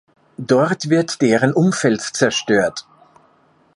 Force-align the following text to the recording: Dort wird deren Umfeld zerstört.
Dort 0.39 0.89
wird 0.89 1.21
deren 1.21 1.53
Umfeld 1.53 2.01
zerstört. 2.01 2.87